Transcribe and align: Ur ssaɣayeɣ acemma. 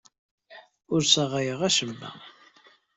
Ur 0.93 1.01
ssaɣayeɣ 1.03 1.59
acemma. 1.67 2.11